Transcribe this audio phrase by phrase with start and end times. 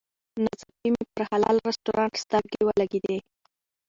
[0.43, 3.17] ناڅاپي مې پر حلال رسټورانټ سترګې ولګېدې.